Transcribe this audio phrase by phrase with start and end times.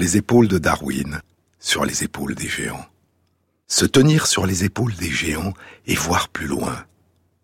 [0.00, 1.20] les épaules de Darwin,
[1.58, 2.86] sur les épaules des géants.
[3.66, 5.52] Se tenir sur les épaules des géants
[5.86, 6.86] et voir plus loin,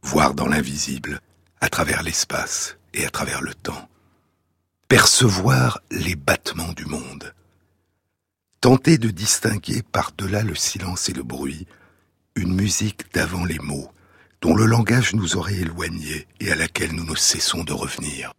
[0.03, 1.21] voir dans l'invisible,
[1.61, 3.89] à travers l'espace et à travers le temps.
[4.89, 7.35] Percevoir les battements du monde.
[8.63, 11.67] Tenter de distinguer par-delà le silence et le bruit
[12.37, 13.91] une musique d'avant les mots,
[14.41, 18.33] dont le langage nous aurait éloignés et à laquelle nous ne cessons de revenir.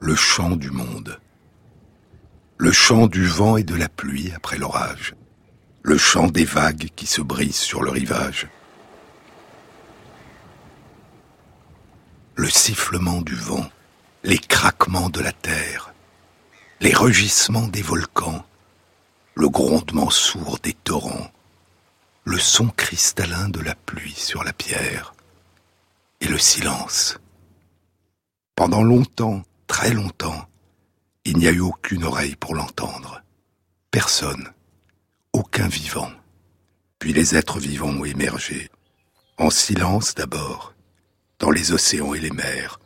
[0.00, 1.18] Le chant du monde.
[2.58, 5.14] Le chant du vent et de la pluie après l'orage.
[5.82, 8.48] Le chant des vagues qui se brisent sur le rivage.
[12.34, 13.66] Le sifflement du vent,
[14.24, 15.94] les craquements de la terre,
[16.80, 18.44] les rugissements des volcans,
[19.34, 21.30] le grondement sourd des torrents,
[22.24, 25.14] le son cristallin de la pluie sur la pierre
[26.20, 27.18] et le silence.
[28.54, 30.48] Pendant longtemps, très longtemps,
[31.26, 33.20] il n'y a eu aucune oreille pour l'entendre.
[33.90, 34.52] Personne,
[35.32, 36.10] aucun vivant.
[37.00, 38.70] Puis les êtres vivants ont émergé,
[39.36, 40.72] en silence d'abord,
[41.40, 42.78] dans les océans et les mers,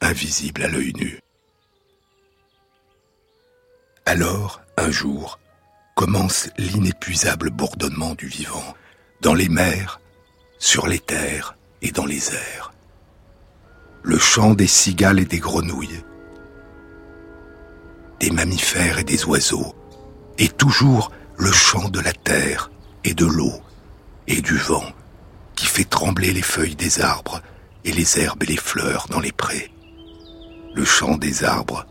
[0.00, 1.20] invisibles à l'œil nu.
[4.06, 5.38] Alors, un jour,
[5.94, 8.74] commence l'inépuisable bourdonnement du vivant,
[9.20, 10.00] dans les mers,
[10.58, 12.72] sur les terres et dans les airs.
[14.02, 16.02] Le chant des cigales et des grenouilles,
[18.24, 19.74] des mammifères et des oiseaux,
[20.38, 22.70] et toujours le chant de la terre
[23.04, 23.52] et de l'eau
[24.26, 24.88] et du vent
[25.54, 27.42] qui fait trembler les feuilles des arbres
[27.84, 29.70] et les herbes et les fleurs dans les prés.
[30.74, 31.84] Le chant des arbres,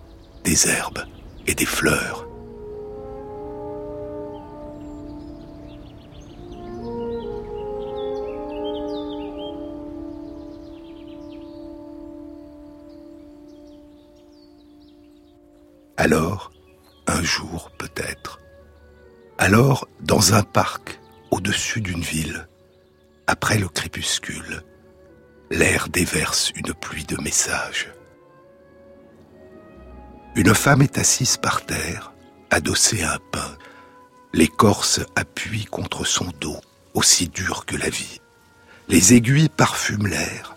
[0.43, 1.05] des herbes
[1.45, 2.25] et des fleurs.
[16.03, 16.51] Alors,
[17.07, 18.41] un jour peut-être,
[19.37, 20.99] alors dans un parc
[21.31, 22.49] au-dessus d'une ville,
[23.25, 24.63] après le crépuscule,
[25.49, 27.89] l'air déverse une pluie de messages.
[30.35, 32.11] Une femme est assise par terre,
[32.51, 33.57] adossée à un pain.
[34.33, 36.59] L'écorce appuie contre son dos,
[36.95, 38.19] aussi dur que la vie.
[38.89, 40.53] Les aiguilles parfument l'air,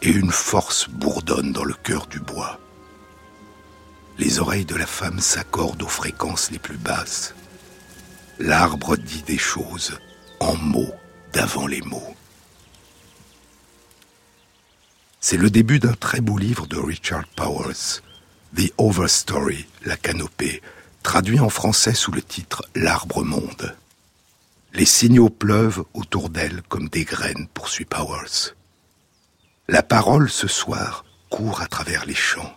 [0.00, 2.60] et une force bourdonne dans le cœur du bois
[4.18, 7.34] les oreilles de la femme s'accordent aux fréquences les plus basses.
[8.38, 9.98] L'arbre dit des choses
[10.40, 10.94] en mots
[11.32, 12.14] d'avant les mots.
[15.20, 18.00] C'est le début d'un très beau livre de Richard Powers,
[18.56, 20.62] The Overstory, la canopée,
[21.02, 23.76] traduit en français sous le titre L'arbre monde.
[24.72, 28.54] Les signaux pleuvent autour d'elle comme des graines, poursuit Powers.
[29.68, 32.54] La parole ce soir court à travers les champs.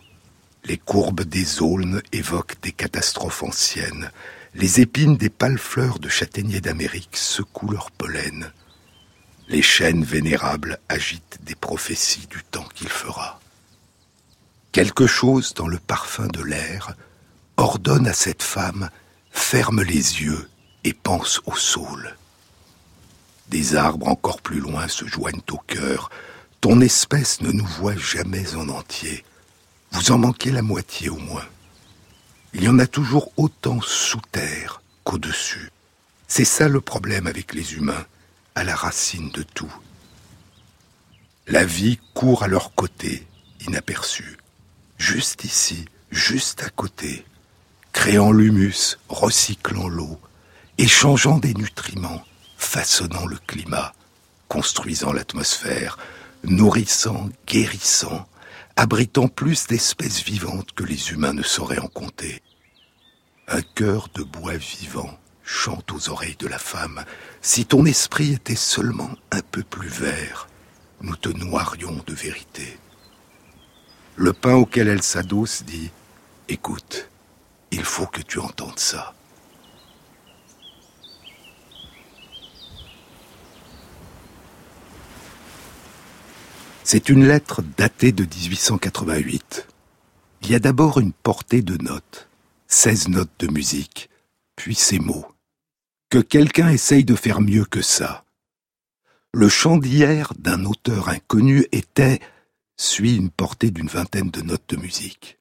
[0.70, 4.12] Les courbes des aulnes évoquent des catastrophes anciennes.
[4.54, 8.52] Les épines des pâles fleurs de châtaignier d'Amérique secouent leur pollen.
[9.48, 13.40] Les chênes vénérables agitent des prophéties du temps qu'il fera.
[14.72, 16.94] Quelque chose dans le parfum de l'air
[17.58, 18.92] ordonne à cette femme
[19.32, 20.48] ferme les yeux
[20.84, 22.16] et pense au saule.
[23.48, 26.12] Des arbres encore plus loin se joignent au cœur.
[26.62, 29.26] Ton espèce ne nous voit jamais en entier.
[29.92, 31.46] Vous en manquez la moitié au moins.
[32.54, 35.72] Il y en a toujours autant sous terre qu'au-dessus.
[36.28, 38.06] C'est ça le problème avec les humains,
[38.56, 39.74] à la racine de tout.
[41.48, 43.26] La vie court à leur côté,
[43.68, 44.38] inaperçue.
[45.00, 47.26] Juste ici, juste à côté,
[47.92, 50.20] créant l'humus, recyclant l'eau,
[50.78, 52.24] échangeant des nutriments,
[52.58, 53.94] façonnant le climat,
[54.48, 55.98] construisant l'atmosphère,
[56.44, 58.29] nourrissant, guérissant,
[58.80, 62.42] abritant plus d'espèces vivantes que les humains ne sauraient en compter.
[63.50, 67.04] Un cœur de bois vivant chante aux oreilles de la femme.
[67.42, 70.48] Si ton esprit était seulement un peu plus vert,
[71.02, 72.80] nous te noierions de vérité.
[74.16, 75.92] Le pain auquel elle s'adosse dit
[76.48, 77.10] Écoute,
[77.72, 79.14] il faut que tu entendes ça.
[86.92, 89.68] C'est une lettre datée de 1888.
[90.42, 92.28] Il y a d'abord une portée de notes,
[92.66, 94.10] 16 notes de musique,
[94.56, 95.28] puis ces mots.
[96.10, 98.26] Que quelqu'un essaye de faire mieux que ça.
[99.36, 102.20] Le chant d'hier d'un auteur inconnu était,
[102.76, 105.38] suit une portée d'une vingtaine de notes de musique.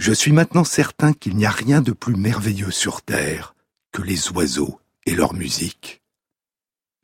[0.00, 3.54] Je suis maintenant certain qu'il n'y a rien de plus merveilleux sur Terre
[3.92, 6.02] que les oiseaux et leur musique.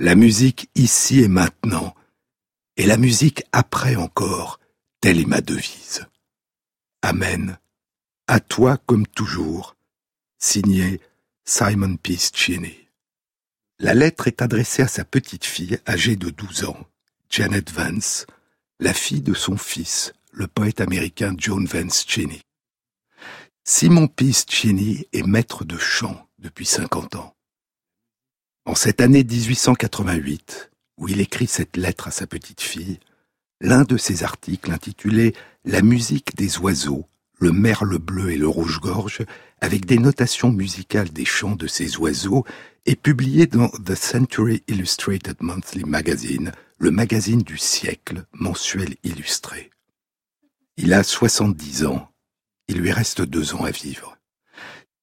[0.01, 1.95] La musique ici et maintenant
[2.81, 4.59] et la musique après encore,
[5.03, 6.07] telle est ma devise.
[7.03, 7.59] Amen,
[8.27, 9.77] À toi comme toujours.
[10.39, 10.99] Signé
[11.45, 12.89] Simon Peace Cheney.
[13.81, 16.87] La lettre est adressée à sa petite fille âgée de 12 ans,
[17.29, 18.25] Janet Vance,
[18.79, 22.41] la fille de son fils, le poète américain John Vance Cheney.
[23.63, 27.37] Simon Peace Cheney est maître de chant depuis 50 ans.
[28.65, 30.70] En cette année 1888,
[31.01, 33.01] où il écrit cette lettre à sa petite fille,
[33.61, 37.07] l'un de ses articles intitulé La musique des oiseaux,
[37.39, 39.25] le merle bleu et le rouge-gorge,
[39.61, 42.45] avec des notations musicales des chants de ces oiseaux,
[42.87, 49.71] est publié dans The Century Illustrated Monthly Magazine, le magazine du siècle mensuel illustré.
[50.77, 52.09] Il a 70 ans.
[52.69, 54.17] Il lui reste deux ans à vivre.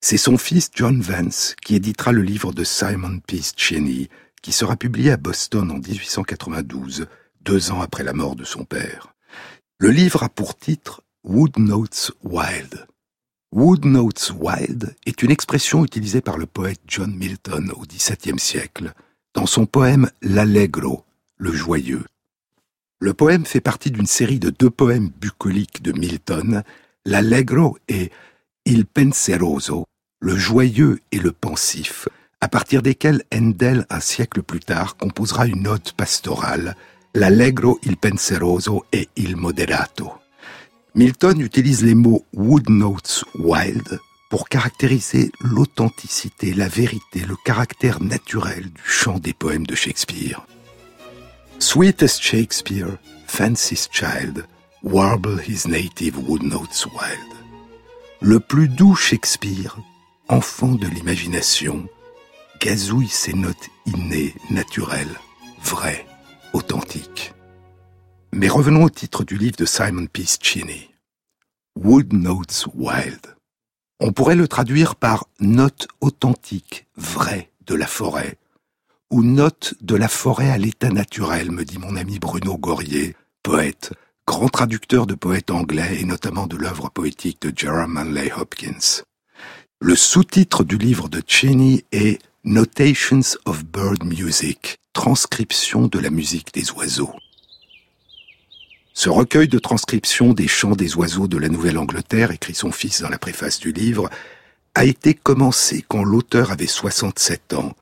[0.02, 4.10] C'est son fils John Vance qui éditera le livre de Simon Peace Cheney,
[4.42, 7.08] qui sera publié à Boston en 1892,
[7.42, 9.14] deux ans après la mort de son père.
[9.80, 12.88] Le livre a pour titre Wood Notes Wild.
[13.54, 18.94] Wood Notes Wild est une expression utilisée par le poète John Milton au XVIIe siècle
[19.34, 21.04] dans son poème L'Allegro,
[21.38, 22.04] le joyeux.
[23.00, 26.64] Le poème fait partie d'une série de deux poèmes bucoliques de Milton,
[27.06, 28.12] L'Allegro et
[28.66, 29.86] Il Penseroso,
[30.20, 32.10] le joyeux et le pensif,
[32.42, 36.76] à partir desquels Handel, un siècle plus tard, composera une note pastorale,
[37.14, 40.12] l'Allegro, il Penseroso et il Moderato.
[40.94, 44.00] Milton utilise les mots wood notes wild
[44.30, 50.46] pour caractériser l'authenticité, la vérité, le caractère naturel du chant des poèmes de Shakespeare.
[51.60, 54.46] Sweetest Shakespeare, fanciest child,
[54.84, 57.34] warble his native wood notes wild.
[58.22, 59.78] Le plus doux Shakespeare,
[60.28, 61.88] enfant de l'imagination,
[62.60, 65.20] gazouille ses notes innées, naturelles,
[65.64, 66.06] vraies,
[66.54, 67.34] authentiques.
[68.34, 70.90] Mais revenons au titre du livre de Simon Peace Cheney.
[71.76, 73.36] Wood Notes Wild.
[74.00, 78.38] On pourrait le traduire par notes authentiques, vraies de la forêt,
[79.10, 83.94] ou notes de la forêt à l'état naturel, me dit mon ami Bruno Gorier, poète,
[84.28, 89.04] grand traducteur de poètes anglais et notamment de l'œuvre poétique de Jerome Manley Hopkins.
[89.80, 96.54] Le sous-titre du livre de Cheney est Notations of Bird Music, transcription de la musique
[96.54, 97.12] des oiseaux.
[98.94, 103.10] Ce recueil de transcription des chants des oiseaux de la Nouvelle-Angleterre, écrit son fils dans
[103.10, 104.10] la préface du livre,
[104.76, 107.76] a été commencé quand l'auteur avait 67 ans,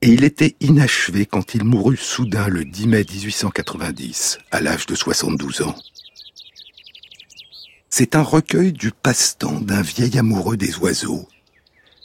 [0.00, 4.94] et il était inachevé quand il mourut soudain le 10 mai 1890, à l'âge de
[4.94, 5.74] 72 ans.
[7.90, 11.26] C'est un recueil du passe-temps d'un vieil amoureux des oiseaux,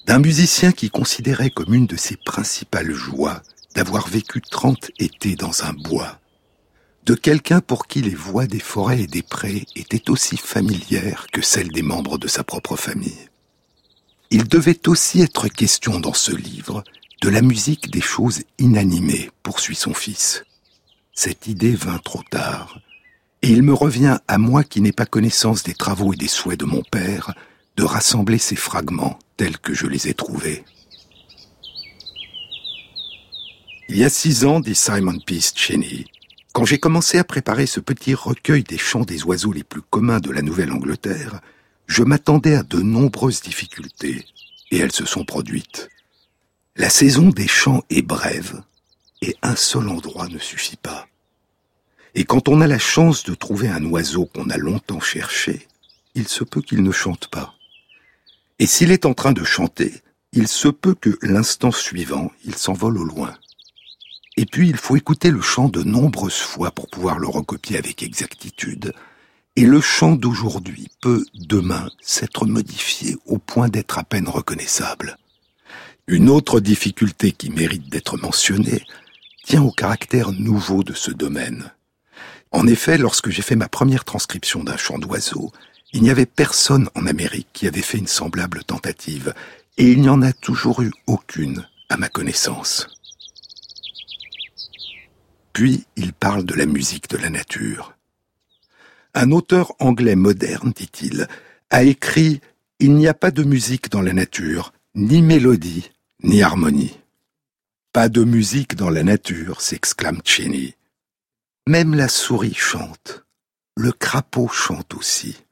[0.06, 3.42] d'un musicien qui considérait comme une de ses principales joies
[3.76, 6.20] d'avoir vécu trente étés dans un bois,
[7.06, 11.42] de quelqu'un pour qui les voix des forêts et des prés étaient aussi familières que
[11.42, 13.30] celles des membres de sa propre famille.
[14.30, 16.84] Il devait aussi être question dans ce livre
[17.22, 20.44] de la musique des choses inanimées, poursuit son fils.
[21.14, 22.80] Cette idée vint trop tard,
[23.42, 26.60] et il me revient à moi qui n'ai pas connaissance des travaux et des souhaits
[26.60, 27.34] de mon père,
[27.78, 30.64] de rassembler ces fragments tels que je les ai trouvés.
[33.90, 36.06] Il y a six ans, dit Simon Peace Cheney,
[36.54, 40.20] quand j'ai commencé à préparer ce petit recueil des chants des oiseaux les plus communs
[40.20, 41.42] de la Nouvelle-Angleterre,
[41.88, 44.26] je m'attendais à de nombreuses difficultés,
[44.72, 45.90] et elles se sont produites.
[46.76, 48.64] La saison des chants est brève,
[49.22, 51.08] et un seul endroit ne suffit pas.
[52.16, 55.68] Et quand on a la chance de trouver un oiseau qu'on a longtemps cherché,
[56.16, 57.56] il se peut qu'il ne chante pas.
[58.64, 59.94] Et s'il est en train de chanter,
[60.32, 63.34] il se peut que l'instant suivant, il s'envole au loin.
[64.38, 68.02] Et puis il faut écouter le chant de nombreuses fois pour pouvoir le recopier avec
[68.04, 68.94] exactitude.
[69.58, 75.18] Et le chant d'aujourd'hui peut, demain, s'être modifié au point d'être à peine reconnaissable.
[76.08, 78.86] Une autre difficulté qui mérite d'être mentionnée
[79.44, 81.74] tient au caractère nouveau de ce domaine.
[82.52, 85.52] En effet, lorsque j'ai fait ma première transcription d'un chant d'oiseau,
[85.94, 89.34] il n'y avait personne en Amérique qui avait fait une semblable tentative,
[89.78, 92.88] et il n'y en a toujours eu aucune à ma connaissance.
[95.54, 97.96] Puis il parle de la musique de la nature.
[99.14, 101.28] Un auteur anglais moderne, dit-il,
[101.70, 102.42] a écrit
[102.80, 105.92] Il n'y a pas de musique dans la nature, ni mélodie,
[106.24, 106.98] ni harmonie.
[107.94, 110.76] Pas de musique dans la nature, s'exclame Cheney.
[111.68, 113.24] Même la souris chante.
[113.78, 115.43] Le crapaud chante aussi.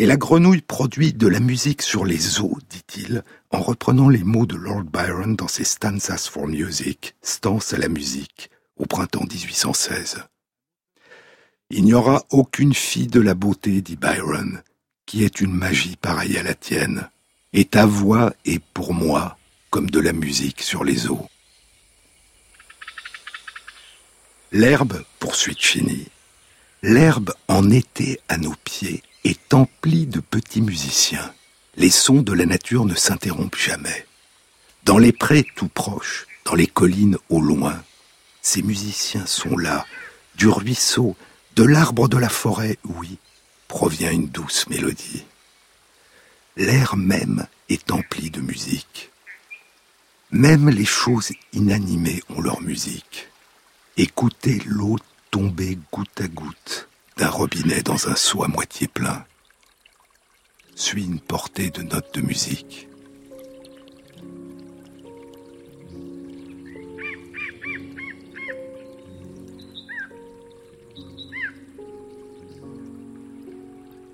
[0.00, 4.46] Et la grenouille produit de la musique sur les eaux, dit-il, en reprenant les mots
[4.46, 10.22] de Lord Byron dans ses Stanzas for Music, stances à la musique, au printemps 1816.
[11.70, 14.62] Il n'y aura aucune fille de la beauté, dit Byron,
[15.04, 17.10] qui est une magie pareille à la tienne,
[17.52, 19.36] et ta voix est pour moi
[19.70, 21.26] comme de la musique sur les eaux.
[24.52, 26.06] L'herbe, poursuit Chini,
[26.82, 31.34] l'herbe en été à nos pieds est emplie de petits musiciens.
[31.76, 34.06] Les sons de la nature ne s'interrompent jamais.
[34.84, 37.82] Dans les prés tout proches, dans les collines au loin,
[38.40, 39.84] ces musiciens sont là,
[40.36, 41.14] du ruisseau,
[41.56, 43.18] de l'arbre de la forêt, oui,
[43.66, 45.24] provient une douce mélodie.
[46.56, 49.10] L'air même est empli de musique.
[50.30, 53.28] Même les choses inanimées ont leur musique.
[53.98, 54.96] Écoutez l'eau
[55.30, 56.87] tomber goutte à goutte
[57.18, 59.24] d'un robinet dans un seau à moitié plein.
[60.76, 62.88] Suit une portée de notes de musique.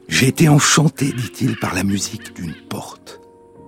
[0.09, 3.21] J'ai été enchanté, dit-il, par la musique d'une porte,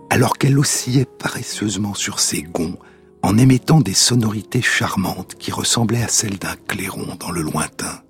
[0.08, 2.78] alors qu'elle oscillait paresseusement sur ses gonds
[3.22, 8.05] en émettant des sonorités charmantes qui ressemblaient à celles d'un clairon dans le lointain.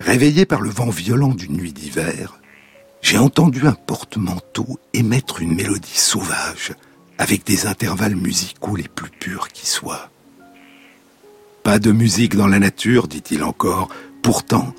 [0.00, 2.40] Réveillé par le vent violent d'une nuit d'hiver,
[3.02, 6.72] j'ai entendu un porte-manteau émettre une mélodie sauvage,
[7.18, 10.10] avec des intervalles musicaux les plus purs qui soient.
[11.62, 13.88] Pas de musique dans la nature, dit-il encore,
[14.22, 14.74] pourtant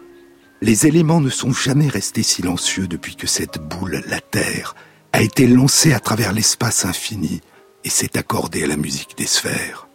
[0.64, 4.76] les éléments ne sont jamais restés silencieux depuis que cette boule, la Terre,
[5.12, 7.42] a été lancée à travers l'espace infini
[7.84, 9.88] et s'est accordée à la musique des sphères.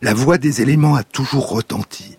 [0.00, 2.16] La voix des éléments a toujours retenti,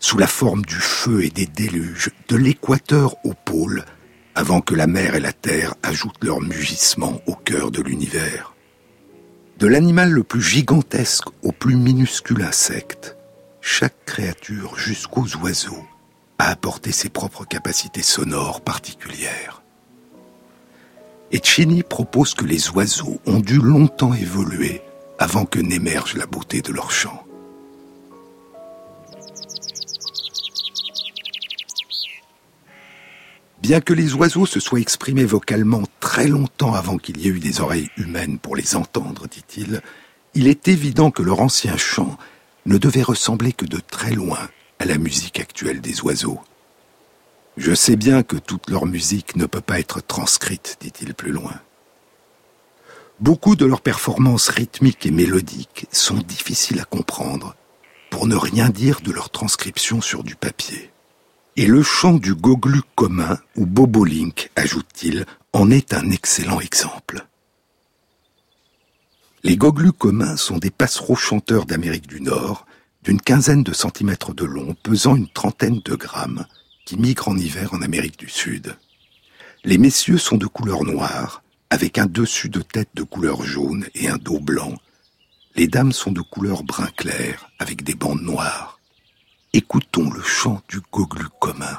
[0.00, 3.84] sous la forme du feu et des déluges, de l'équateur au pôle,
[4.34, 8.54] avant que la mer et la terre ajoutent leur mugissement au cœur de l'univers.
[9.58, 13.16] De l'animal le plus gigantesque au plus minuscule insecte,
[13.60, 15.84] chaque créature jusqu'aux oiseaux
[16.38, 19.62] a apporté ses propres capacités sonores particulières.
[21.30, 24.80] Et Chini propose que les oiseaux ont dû longtemps évoluer
[25.18, 27.22] avant que n'émerge la beauté de leur chant.
[33.60, 37.40] Bien que les oiseaux se soient exprimés vocalement très longtemps avant qu'il y ait eu
[37.40, 39.82] des oreilles humaines pour les entendre, dit-il,
[40.34, 42.16] il est évident que leur ancien chant
[42.64, 44.48] ne devait ressembler que de très loin
[44.78, 46.40] à la musique actuelle des oiseaux.
[47.58, 51.54] Je sais bien que toute leur musique ne peut pas être transcrite, dit-il plus loin.
[53.18, 57.54] Beaucoup de leurs performances rythmiques et mélodiques sont difficiles à comprendre,
[58.08, 60.89] pour ne rien dire de leur transcription sur du papier.
[61.60, 67.26] Et le chant du goglu commun, ou bobolink, ajoute-t-il, en est un excellent exemple.
[69.44, 72.64] Les goglus communs sont des passereaux chanteurs d'Amérique du Nord,
[73.02, 76.46] d'une quinzaine de centimètres de long, pesant une trentaine de grammes,
[76.86, 78.74] qui migrent en hiver en Amérique du Sud.
[79.62, 84.08] Les messieurs sont de couleur noire, avec un dessus de tête de couleur jaune et
[84.08, 84.76] un dos blanc.
[85.56, 88.79] Les dames sont de couleur brun clair, avec des bandes noires.
[89.52, 91.76] Écoutons le chant du goglu commun.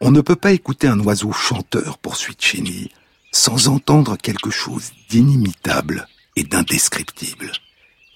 [0.00, 2.88] On ne peut pas écouter un oiseau chanteur, poursuit Cheney,
[3.30, 7.52] sans entendre quelque chose d'inimitable et d'indescriptible.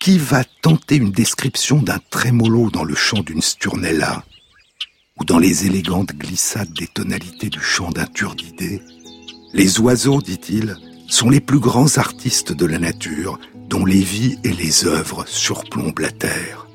[0.01, 4.25] Qui va tenter une description d'un trémolo dans le chant d'une sturnella
[5.25, 8.83] dans les élégantes glissades des tonalités du chant d'un turdidé
[9.53, 10.77] Les oiseaux, dit-il,
[11.09, 13.39] sont les plus grands artistes de la nature
[13.69, 16.67] dont les vies et les œuvres surplombent la terre.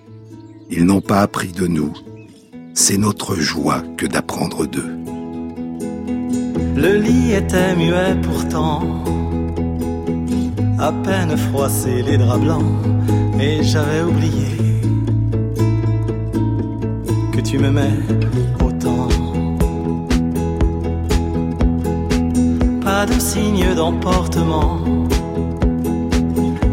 [0.70, 1.94] Ils n'ont pas appris de nous,
[2.74, 4.96] c'est notre joie que d'apprendre d'eux.
[6.76, 9.04] Le lit était muet pourtant,
[10.78, 12.86] à peine froissé les draps blancs,
[13.40, 14.77] et j'avais oublié
[17.38, 17.94] que tu m'aimais
[18.66, 19.10] autant.
[22.84, 24.80] Pas de signe d'emportement,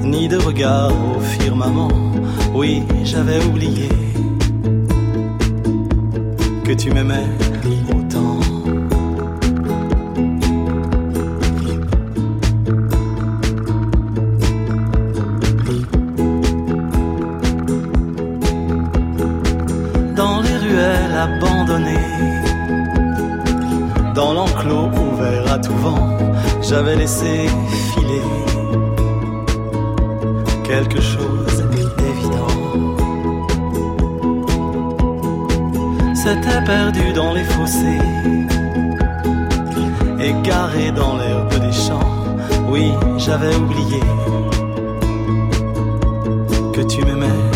[0.03, 1.93] ni de regard au firmament,
[2.55, 3.91] oui, j'avais oublié
[6.65, 7.29] que tu m'aimais
[7.91, 8.04] autant.
[26.69, 27.47] J'avais laissé
[27.93, 28.23] filer
[30.65, 31.45] quelque chose
[36.25, 37.99] s'était perdu dans les fossés,
[40.19, 42.11] égaré dans l'herbe des champs.
[42.71, 44.01] Oui, j'avais oublié
[46.73, 47.54] que tu m'aimais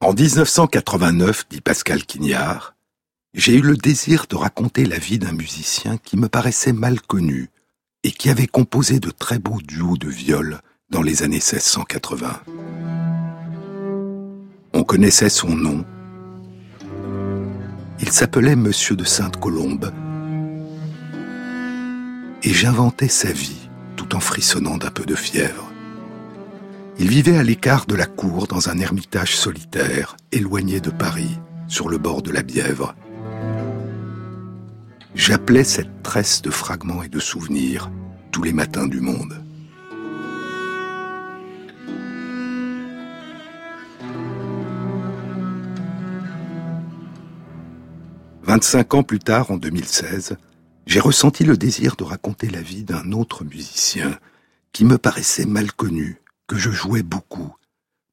[0.00, 2.74] En 1989, dit Pascal Quignard,
[3.34, 7.50] j'ai eu le désir de raconter la vie d'un musicien qui me paraissait mal connu
[8.04, 10.60] et qui avait composé de très beaux duos de viol
[10.90, 12.40] dans les années 1680.
[14.72, 15.84] On connaissait son nom.
[18.00, 19.92] Il s'appelait Monsieur de Sainte-Colombe.
[22.42, 25.73] Et j'inventais sa vie tout en frissonnant d'un peu de fièvre.
[26.96, 31.88] Il vivait à l'écart de la cour dans un ermitage solitaire, éloigné de Paris, sur
[31.88, 32.94] le bord de la Bièvre.
[35.16, 37.90] J'appelais cette tresse de fragments et de souvenirs
[38.30, 39.40] tous les matins du monde.
[48.44, 50.36] Vingt-cinq ans plus tard, en 2016,
[50.86, 54.18] j'ai ressenti le désir de raconter la vie d'un autre musicien
[54.72, 57.54] qui me paraissait mal connu, que je jouais beaucoup,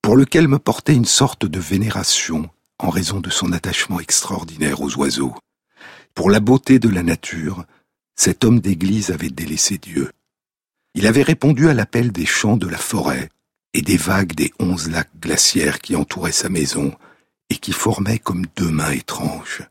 [0.02, 4.96] pour lequel me portait une sorte de vénération en raison de son attachement extraordinaire aux
[4.96, 5.36] oiseaux.
[6.16, 7.66] Pour la beauté de la nature,
[8.16, 10.12] cet homme d'église avait délaissé Dieu.
[10.94, 13.30] Il avait répondu à l'appel des chants de la forêt
[13.74, 16.94] et des vagues des onze lacs glaciaires qui entouraient sa maison
[17.50, 19.64] et qui formaient comme deux mains étranges.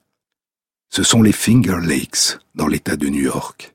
[0.88, 3.74] Ce sont les Finger Lakes dans l'État de New York.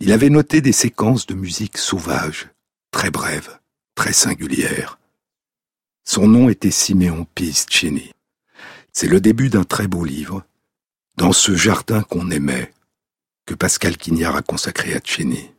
[0.00, 2.48] Il avait noté des séquences de musique sauvage,
[2.90, 3.58] très brèves,
[3.94, 4.98] très singulières.
[6.04, 8.10] Son nom était Simeon Piscini.
[8.92, 10.44] C'est le début d'un très beau livre,
[11.16, 12.72] Dans ce jardin qu'on aimait,
[13.46, 15.54] que Pascal Quignard a consacré à Cheney.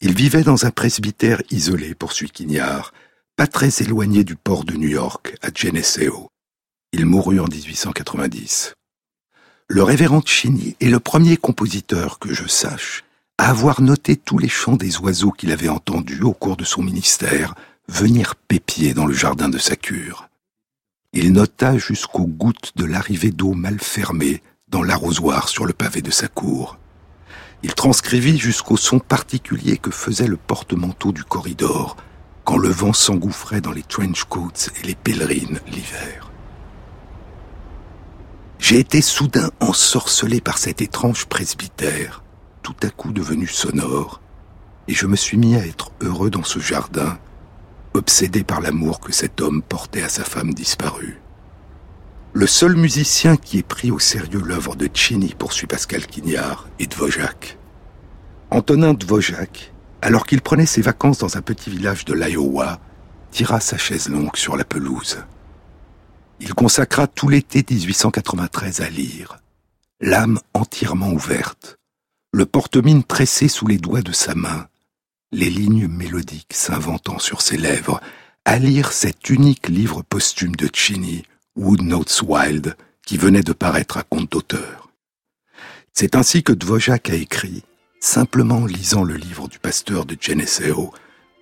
[0.00, 2.92] Il vivait dans un presbytère isolé, poursuit Quignard,
[3.36, 6.28] pas très éloigné du port de New York, à Geneseo.
[6.92, 8.74] Il mourut en 1890.
[9.68, 13.04] Le révérend Cheney est le premier compositeur que je sache
[13.48, 17.54] avoir noté tous les chants des oiseaux qu'il avait entendus au cours de son ministère
[17.88, 20.28] venir pépier dans le jardin de sa cure.
[21.12, 26.10] Il nota jusqu'aux gouttes de l'arrivée d'eau mal fermée dans l'arrosoir sur le pavé de
[26.10, 26.78] sa cour.
[27.62, 31.96] Il transcrivit jusqu'au son particulier que faisait le porte-manteau du corridor
[32.44, 36.30] quand le vent s'engouffrait dans les trench coats et les pèlerines l'hiver.
[38.58, 42.21] J'ai été soudain ensorcelé par cet étrange presbytère,
[42.62, 44.20] tout à coup devenu sonore,
[44.88, 47.18] et je me suis mis à être heureux dans ce jardin,
[47.94, 51.20] obsédé par l'amour que cet homme portait à sa femme disparue.
[52.34, 56.90] Le seul musicien qui ait pris au sérieux l'œuvre de Chini, poursuit Pascal Quignard, est
[56.90, 57.58] Dvorak.
[58.50, 62.80] Antonin Dvorak, alors qu'il prenait ses vacances dans un petit village de l'Iowa,
[63.30, 65.18] tira sa chaise longue sur la pelouse.
[66.40, 69.38] Il consacra tout l'été 1893 à lire,
[70.00, 71.76] l'âme entièrement ouverte,
[72.32, 74.66] le porte-mine tressé sous les doigts de sa main,
[75.32, 78.00] les lignes mélodiques s'inventant sur ses lèvres,
[78.46, 81.24] à lire cet unique livre posthume de Cheney,
[81.56, 84.90] Wood Notes Wild, qui venait de paraître à compte d'auteur.
[85.92, 87.64] C'est ainsi que Dvorak a écrit,
[88.00, 90.90] simplement en lisant le livre du pasteur de Geneseo,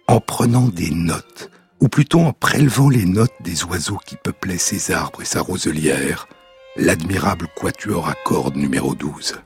[0.08, 1.50] en prenant des notes,
[1.80, 6.26] ou plutôt en prélevant les notes des oiseaux qui peuplaient ses arbres et sa roselière,
[6.74, 9.36] l'admirable quatuor à cordes numéro 12.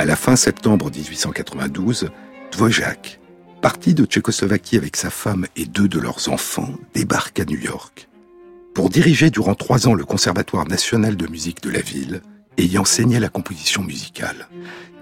[0.00, 2.10] À la fin septembre 1892,
[2.52, 3.18] Dvorak,
[3.60, 8.08] parti de Tchécoslovaquie avec sa femme et deux de leurs enfants, débarque à New York.
[8.76, 12.22] Pour diriger durant trois ans le Conservatoire national de musique de la ville
[12.58, 14.46] et y enseigner la composition musicale,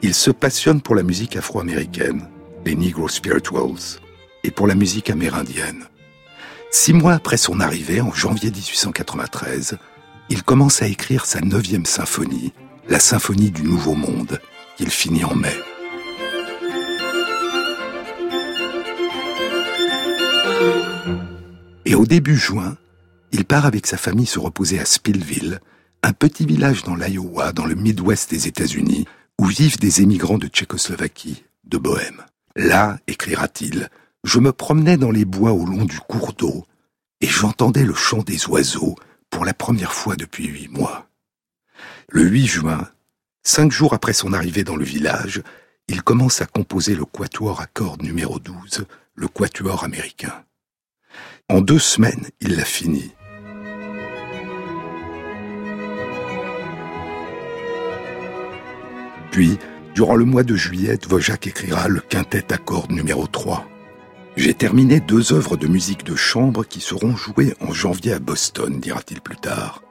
[0.01, 2.27] il se passionne pour la musique afro-américaine,
[2.65, 4.01] les Negro Spirituals,
[4.45, 5.85] et pour la musique amérindienne.
[6.71, 9.77] Six mois après son arrivée, en janvier 1893,
[10.31, 12.55] il commence à écrire sa neuvième symphonie,
[12.89, 14.41] la symphonie du Nouveau Monde,
[14.77, 15.55] qu'il finit en mai.
[21.85, 22.77] Et au début juin,
[23.33, 25.61] il part avec sa famille se reposer à Spillville,
[26.03, 29.07] un petit village dans l'Iowa, dans le Midwest des États-Unis,
[29.39, 32.23] où vivent des émigrants de Tchécoslovaquie, de Bohême.
[32.55, 33.89] Là, écrira-t-il,
[34.25, 36.65] je me promenais dans les bois au long du cours d'eau,
[37.21, 38.97] et j'entendais le chant des oiseaux
[39.31, 41.09] pour la première fois depuis huit mois.
[42.09, 42.89] Le 8 juin,
[43.47, 45.43] cinq jours après son arrivée dans le village,
[45.89, 50.45] il commence à composer le quatuor à cordes numéro 12, le quatuor américain.
[51.49, 53.13] En deux semaines, il l'a fini.
[59.31, 59.59] Puis,
[59.95, 63.65] durant le mois de juillet, Dvorak écrira le quintet à cordes numéro 3.
[64.37, 68.81] J'ai terminé deux œuvres de musique de chambre qui seront jouées en janvier à Boston,
[68.81, 69.86] dira-t-il plus tard.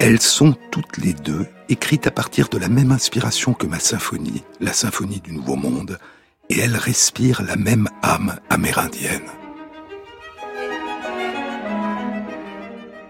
[0.00, 4.44] Elles sont toutes les deux écrites à partir de la même inspiration que ma symphonie,
[4.60, 5.98] la symphonie du Nouveau Monde,
[6.48, 9.28] et elles respirent la même âme amérindienne.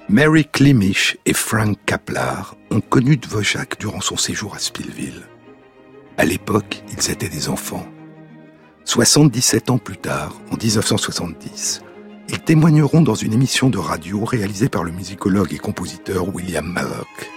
[0.09, 5.29] Mary Klimisch et Frank Kaplar ont connu Dvorak durant son séjour à Spillville.
[6.17, 7.87] À l'époque, ils étaient des enfants.
[8.87, 11.83] 77 ans plus tard, en 1970,
[12.29, 17.31] ils témoigneront dans une émission de radio réalisée par le musicologue et compositeur William Mallock.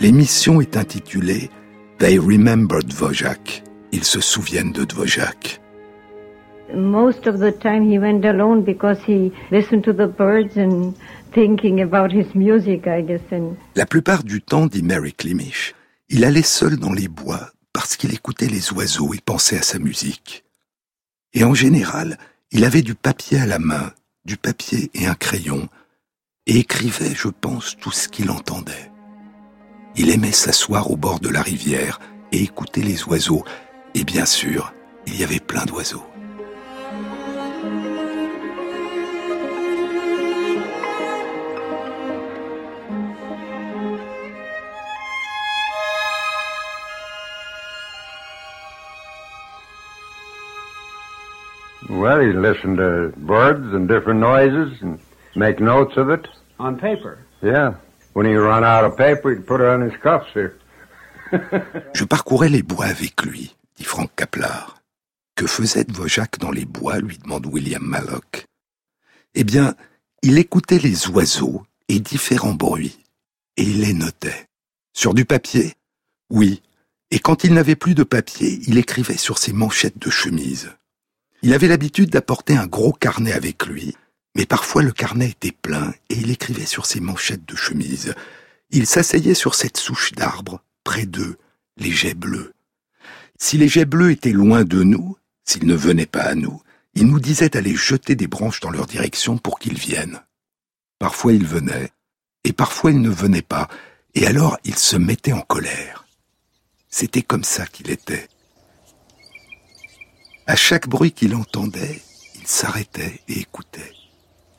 [0.00, 1.50] L'émission est intitulée
[1.98, 3.62] They Remember Dvorak.
[3.92, 5.60] Ils se souviennent de Dvorak.
[6.74, 10.92] Most of the time he went alone because he listened to the birds and
[11.32, 13.22] thinking about his music, I guess.
[13.32, 13.56] And...
[13.74, 15.74] La plupart du temps, dit Mary Klimisch,
[16.10, 19.78] il allait seul dans les bois parce qu'il écoutait les oiseaux et pensait à sa
[19.78, 20.44] musique.
[21.32, 22.18] Et en général,
[22.50, 23.92] il avait du papier à la main,
[24.24, 25.68] du papier et un crayon,
[26.46, 28.90] et écrivait, je pense, tout ce qu'il entendait.
[29.96, 32.00] Il aimait s'asseoir au bord de la rivière
[32.32, 33.44] et écouter les oiseaux,
[33.94, 34.72] et bien sûr,
[35.06, 36.06] il y avait plein d'oiseaux.
[51.88, 54.98] Well, he'd listen to birds and different noises and
[55.34, 56.28] make notes of it.
[56.58, 57.18] On paper?
[57.42, 57.74] Yeah.
[58.12, 60.58] When he run out of paper, he'd put it on his cuffs here.
[61.94, 64.82] Je parcourais les bois avec lui, dit Frank Kaplar.
[65.34, 68.46] Que faisait Dvorak dans les bois lui demande William Mallock.
[69.34, 69.74] Eh bien,
[70.22, 72.98] il écoutait les oiseaux et différents bruits,
[73.56, 74.46] et il les notait.
[74.92, 75.74] Sur du papier?
[76.28, 76.60] Oui.
[77.10, 80.70] Et quand il n'avait plus de papier, il écrivait sur ses manchettes de chemise.
[81.42, 83.94] Il avait l'habitude d'apporter un gros carnet avec lui,
[84.34, 88.14] mais parfois le carnet était plein et il écrivait sur ses manchettes de chemise.
[88.70, 91.38] Il s'asseyait sur cette souche d'arbre, près d'eux,
[91.76, 92.52] les jets bleus.
[93.38, 96.60] Si les jets bleus étaient loin de nous, s'ils ne venaient pas à nous,
[96.94, 100.20] il nous disait d'aller jeter des branches dans leur direction pour qu'ils viennent.
[100.98, 101.92] Parfois ils venaient,
[102.42, 103.68] et parfois ils ne venaient pas,
[104.14, 106.06] et alors il se mettait en colère.
[106.88, 108.28] C'était comme ça qu'il était.
[110.48, 112.00] À chaque bruit qu'il entendait,
[112.36, 113.92] il s'arrêtait et écoutait.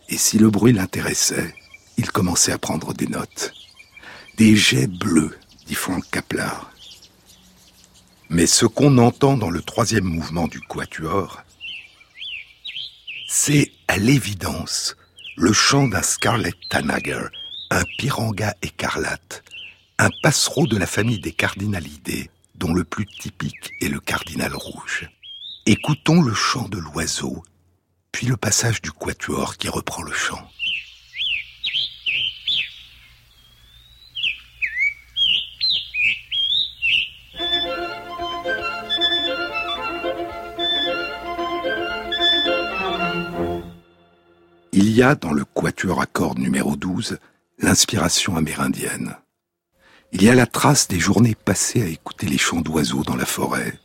[0.07, 1.55] Et si le bruit l'intéressait,
[1.97, 3.55] il commençait à prendre des notes.
[4.37, 6.71] Des jets bleus, dit Frank Kaplar.
[8.29, 11.41] Mais ce qu'on entend dans le troisième mouvement du quatuor,
[13.27, 14.95] c'est à l'évidence
[15.37, 17.31] le chant d'un Scarlet Tanager,
[17.71, 19.43] un piranga écarlate,
[19.97, 25.09] un passereau de la famille des cardinalidés, dont le plus typique est le cardinal rouge.
[25.71, 27.43] Écoutons le chant de l'oiseau,
[28.11, 30.49] puis le passage du quatuor qui reprend le chant.
[44.71, 47.19] Il y a dans le quatuor à cordes numéro 12
[47.59, 49.17] l'inspiration amérindienne.
[50.13, 53.27] Il y a la trace des journées passées à écouter les chants d'oiseaux dans la
[53.27, 53.79] forêt,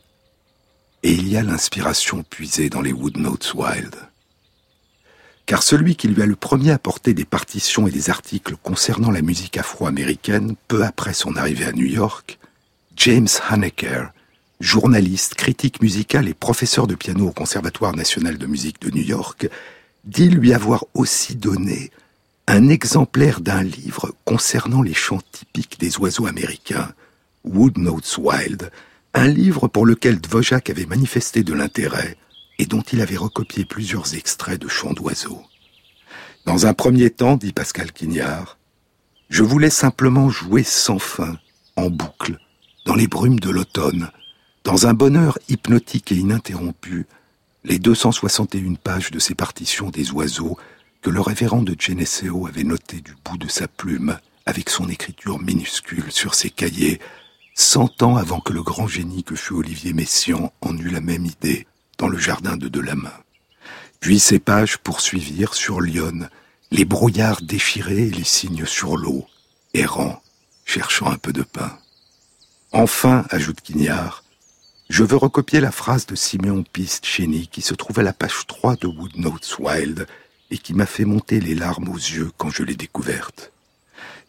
[1.05, 3.95] et il y a l'inspiration puisée dans les Wood Notes Wild.
[5.45, 9.21] Car celui qui lui a le premier apporté des partitions et des articles concernant la
[9.21, 12.39] musique afro-américaine peu après son arrivée à New York,
[12.95, 14.13] James Haneker,
[14.59, 19.47] journaliste, critique musical et professeur de piano au Conservatoire national de musique de New York,
[20.05, 21.91] dit lui avoir aussi donné
[22.47, 26.93] un exemplaire d'un livre concernant les chants typiques des oiseaux américains,
[27.43, 28.71] Wood Notes Wild,
[29.15, 32.17] un livre pour lequel Dvorak avait manifesté de l'intérêt
[32.59, 35.41] et dont il avait recopié plusieurs extraits de chants d'oiseaux.
[36.45, 38.57] Dans un premier temps, dit Pascal Quignard,
[39.29, 41.39] je voulais simplement jouer sans fin,
[41.77, 42.37] en boucle,
[42.85, 44.11] dans les brumes de l'automne,
[44.65, 47.07] dans un bonheur hypnotique et ininterrompu,
[47.63, 50.57] les 261 pages de ces partitions des oiseaux
[51.01, 55.39] que le révérend de Geneseo avait notées du bout de sa plume, avec son écriture
[55.39, 56.99] minuscule sur ses cahiers,
[57.55, 61.25] cent ans avant que le grand génie que fut Olivier Messiaen en eût la même
[61.25, 61.65] idée
[61.97, 63.13] dans le jardin de Delamain.
[64.01, 66.27] Puis ces pages poursuivirent sur Lyon,
[66.69, 69.25] les brouillards déchirés et les cygnes sur l'eau,
[69.73, 70.21] errant,
[70.65, 71.79] cherchant un peu de pain.
[72.73, 74.25] Enfin, ajoute Quignard,
[74.89, 78.45] je veux recopier la phrase de Simeon Piste Cheney qui se trouve à la page
[78.47, 80.07] 3 de Woodnotes Wild
[80.51, 83.53] et qui m'a fait monter les larmes aux yeux quand je l'ai découverte.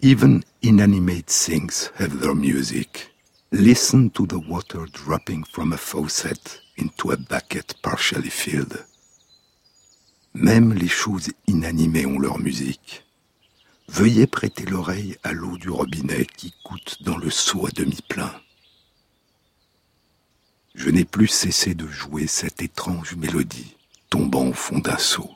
[0.00, 3.15] Even inanimate things have their music.
[3.58, 8.84] Listen to the water dropping from a faucet into a bucket partially filled.
[10.34, 13.06] Même les choses inanimées ont leur musique.
[13.88, 18.30] Veuillez prêter l'oreille à l'eau du robinet qui coûte dans le seau à demi plein.
[20.74, 23.74] Je n'ai plus cessé de jouer cette étrange mélodie
[24.10, 25.30] tombant au fond d'un seau.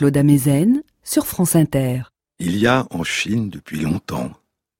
[0.00, 2.04] Jean-Claude Amezen sur France Inter.
[2.38, 4.32] Il y a en Chine depuis longtemps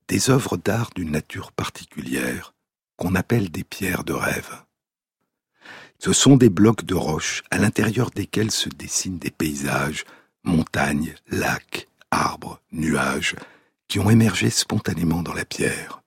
[0.08, 2.54] des œuvres d'art d'une nature particulière
[2.96, 4.50] qu'on appelle des pierres de rêve.
[5.98, 10.06] Ce sont des blocs de roche à l'intérieur desquels se dessinent des paysages,
[10.42, 13.36] montagnes, lacs, arbres, nuages,
[13.88, 16.00] qui ont émergé spontanément dans la pierre.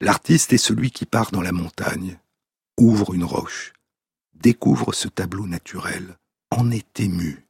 [0.00, 2.18] L'artiste est celui qui part dans la montagne,
[2.78, 3.74] ouvre une roche,
[4.32, 6.16] découvre ce tableau naturel,
[6.50, 7.43] en est ému,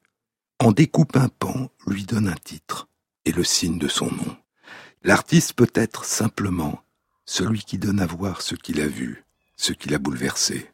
[0.58, 2.88] en découpe un pan, lui donne un titre
[3.24, 4.36] et le signe de son nom.
[5.02, 6.82] L'artiste peut être simplement
[7.26, 9.24] celui qui donne à voir ce qu'il a vu,
[9.56, 10.70] ce qui l'a bouleversé.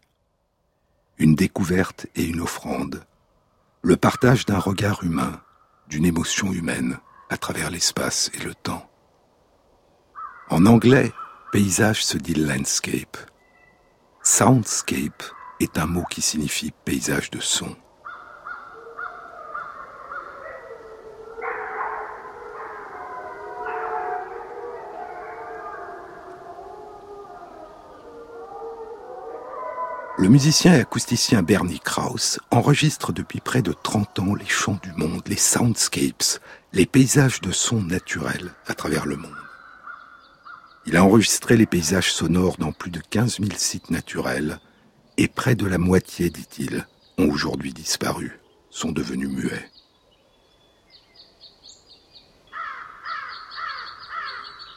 [1.19, 3.05] une découverte et une offrande,
[3.83, 5.43] le partage d'un regard humain,
[5.87, 8.91] d'une émotion humaine à travers l'espace et le temps.
[10.49, 11.13] En anglais,
[11.53, 13.19] paysage se dit landscape.
[14.23, 15.23] Soundscape
[15.61, 17.77] est un mot qui signifie paysage de son.
[30.21, 34.93] Le musicien et acousticien Bernie Krauss enregistre depuis près de 30 ans les chants du
[34.93, 36.43] monde, les soundscapes,
[36.75, 39.33] les paysages de son naturels à travers le monde.
[40.85, 44.61] Il a enregistré les paysages sonores dans plus de 15 000 sites naturels
[45.17, 49.71] et près de la moitié, dit-il, ont aujourd'hui disparu, sont devenus muets.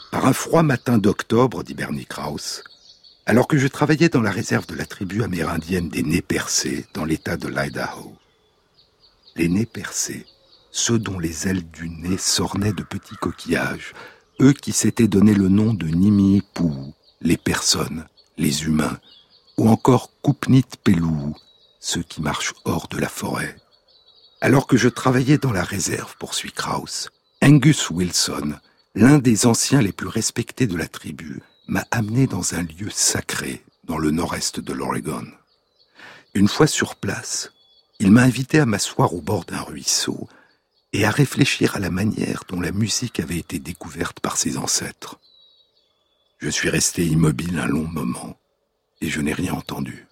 [0.10, 2.64] Par un froid matin d'octobre, dit Bernie Krauss,
[3.26, 7.06] alors que je travaillais dans la réserve de la tribu amérindienne des nez percés dans
[7.06, 8.16] l'état de l'Idaho.
[9.36, 10.26] Les nez percés,
[10.72, 13.94] ceux dont les ailes du nez s'ornaient de petits coquillages,
[14.42, 18.06] eux qui s'étaient donné le nom de Nimi-Pou, les personnes,
[18.38, 19.00] les humains,
[19.58, 21.36] ou encore Kupnit Pelou,
[21.80, 23.56] ceux qui marchent hors de la forêt.
[24.42, 27.10] Alors que je travaillais dans la réserve, poursuit Krauss,
[27.42, 28.56] Angus Wilson,
[28.96, 33.64] l'un des anciens les plus respectés de la tribu, m'a amené dans un lieu sacré
[33.86, 35.26] dans le nord-est de l'Oregon.
[36.34, 37.52] Une fois sur place,
[38.00, 40.28] il m'a invité à m'asseoir au bord d'un ruisseau
[40.92, 45.20] et à réfléchir à la manière dont la musique avait été découverte par ses ancêtres.
[46.40, 48.38] Je suis resté immobile un long moment
[49.02, 50.08] et je n'ai rien entendu.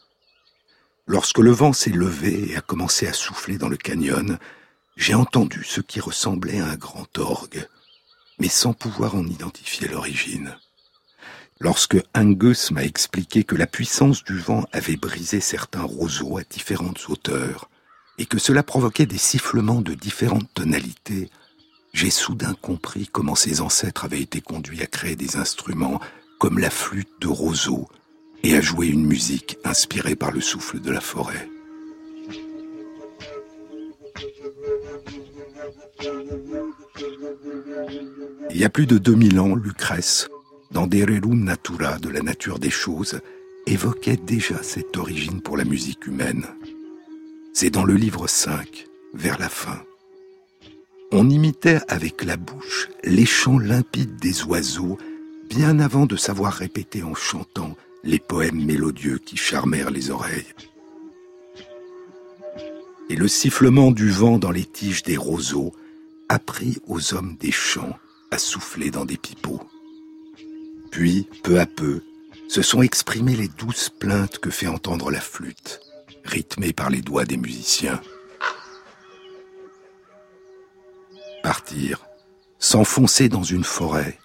[1.07, 4.37] Lorsque le vent s'est levé et a commencé à souffler dans le canyon,
[4.95, 7.67] j'ai entendu ce qui ressemblait à un grand orgue,
[8.39, 10.55] mais sans pouvoir en identifier l'origine.
[11.63, 17.07] Lorsque Angus m'a expliqué que la puissance du vent avait brisé certains roseaux à différentes
[17.07, 17.69] hauteurs
[18.17, 21.29] et que cela provoquait des sifflements de différentes tonalités,
[21.93, 26.01] j'ai soudain compris comment ses ancêtres avaient été conduits à créer des instruments
[26.39, 27.87] comme la flûte de roseau
[28.41, 31.47] et à jouer une musique inspirée par le souffle de la forêt.
[38.49, 40.27] Il y a plus de 2000 ans, Lucrèce,
[40.71, 43.19] dans des Rerum Natura de la nature des choses,
[43.67, 46.45] évoquait déjà cette origine pour la musique humaine.
[47.53, 49.83] C'est dans le livre 5, vers la fin.
[51.11, 54.97] On imitait avec la bouche les chants limpides des oiseaux
[55.49, 60.53] bien avant de savoir répéter en chantant les poèmes mélodieux qui charmèrent les oreilles.
[63.09, 65.73] Et le sifflement du vent dans les tiges des roseaux
[66.29, 67.97] apprit aux hommes des champs
[68.31, 69.59] à souffler dans des pipeaux.
[70.91, 72.03] Puis, peu à peu,
[72.49, 75.79] se sont exprimées les douces plaintes que fait entendre la flûte,
[76.25, 78.01] rythmée par les doigts des musiciens.
[81.41, 82.05] Partir,
[82.59, 84.19] s'enfoncer dans une forêt,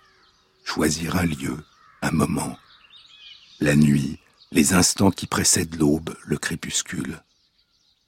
[0.65, 1.57] choisir un lieu,
[2.03, 2.59] un moment,
[3.61, 4.19] la nuit,
[4.51, 7.23] les instants qui précèdent l'aube, le crépuscule,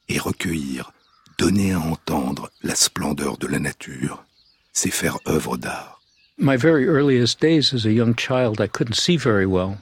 [0.09, 0.93] et recueillir,
[1.39, 4.25] donner à entendre la splendeur de la nature,
[4.73, 5.98] c'est faire œuvre d'art.
[6.41, 9.79] My very earliest days as a young child, I couldn't see very well.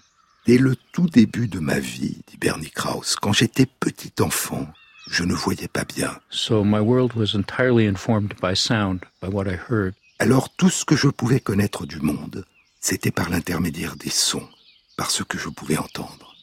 [0.46, 4.66] Dès le tout début de ma vie, dit Bernie Krauss, quand j'étais petit enfant,
[5.06, 6.18] je ne voyais pas bien.
[6.30, 9.92] So my world was entirely informed by sound, by what I heard.
[10.18, 12.46] Alors tout ce que je pouvais connaître du monde,
[12.80, 14.48] c'était par l'intermédiaire des sons,
[14.96, 16.34] par ce que je pouvais entendre.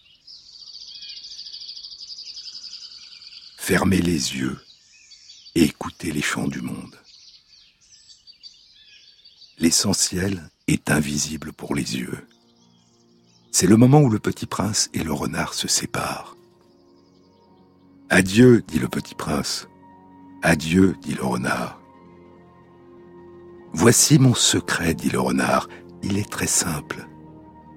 [3.58, 4.60] Fermer les yeux
[5.56, 6.96] et écouter les chants du monde.
[9.60, 12.28] L'essentiel est invisible pour les yeux.
[13.52, 16.36] C'est le moment où le petit prince et le renard se séparent.
[18.10, 19.68] Adieu, dit le petit prince.
[20.42, 21.80] Adieu, dit le renard.
[23.74, 25.70] Voici mon secret, dit le renard.
[26.02, 27.08] Il est très simple.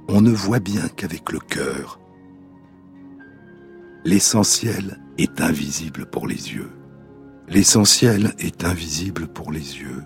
[0.09, 2.01] On ne voit bien qu'avec le cœur.
[4.05, 6.73] L'essentiel est invisible pour les yeux.
[7.49, 10.05] L'essentiel est invisible pour les yeux,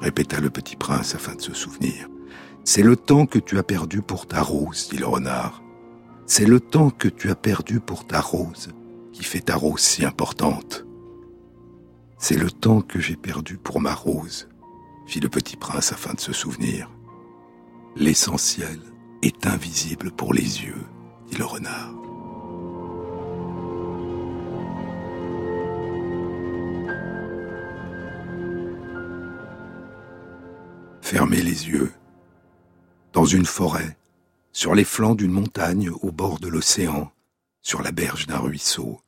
[0.00, 2.08] répéta le petit prince afin de se souvenir.
[2.64, 5.62] C'est le temps que tu as perdu pour ta rose, dit le renard.
[6.26, 8.70] C'est le temps que tu as perdu pour ta rose
[9.16, 10.84] qui fait ta rose si importante.
[12.18, 14.48] C'est le temps que j'ai perdu pour ma rose,
[15.06, 16.90] fit le petit prince afin de se souvenir.
[17.96, 18.78] L'essentiel
[19.22, 20.84] est invisible pour les yeux,
[21.30, 21.94] dit le renard.
[31.06, 31.94] Fermez les yeux.
[33.12, 33.96] Dans une forêt,
[34.50, 37.12] sur les flancs d'une montagne, au bord de l'océan,
[37.62, 39.00] sur la berge d'un ruisseau,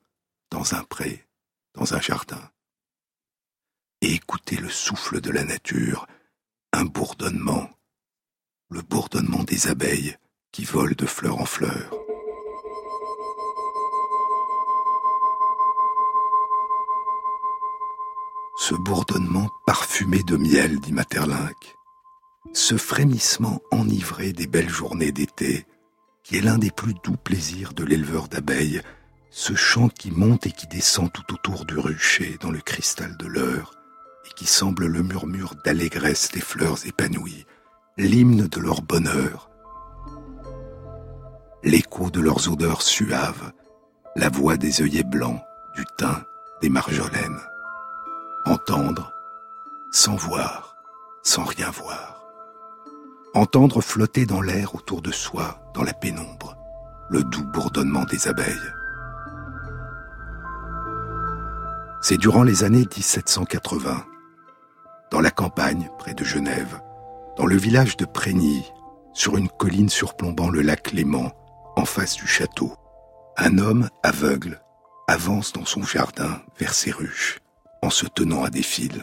[0.49, 1.26] dans un pré,
[1.74, 2.53] dans un jardin.
[4.01, 6.07] Et écoutez le souffle de la nature,
[6.72, 7.68] un bourdonnement,
[8.70, 10.16] le bourdonnement des abeilles
[10.53, 11.92] qui volent de fleur en fleur.
[18.57, 21.78] Ce bourdonnement parfumé de miel, dit Materlinck,
[22.53, 25.66] ce frémissement enivré des belles journées d'été,
[26.22, 28.82] qui est l'un des plus doux plaisirs de l'éleveur d'abeilles,
[29.30, 33.26] ce chant qui monte et qui descend tout autour du rucher dans le cristal de
[33.26, 33.74] l'heure,
[34.26, 37.47] et qui semble le murmure d'allégresse des fleurs épanouies,
[37.97, 39.51] l'hymne de leur bonheur,
[41.62, 43.53] l'écho de leurs odeurs suaves,
[44.16, 45.41] la voix des œillets blancs,
[45.74, 46.24] du thym,
[46.61, 47.41] des marjolaines.
[48.47, 49.12] Entendre,
[49.93, 50.76] sans voir,
[51.22, 52.17] sans rien voir.
[53.39, 56.57] Entendre flotter dans l'air autour de soi, dans la pénombre,
[57.09, 58.72] le doux bourdonnement des abeilles.
[62.03, 64.05] C'est durant les années 1780,
[65.12, 66.80] dans la campagne, près de Genève,
[67.36, 68.64] dans le village de Prégny,
[69.14, 71.30] sur une colline surplombant le lac Léman,
[71.76, 72.72] en face du château,
[73.36, 74.61] un homme aveugle
[75.07, 77.39] avance dans son jardin vers ses ruches,
[77.82, 78.99] en se tenant à des fils.